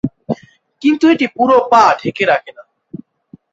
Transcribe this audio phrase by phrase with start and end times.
[0.81, 2.63] কিন্তু এটি পুরো পা ঢেকে রাখে না।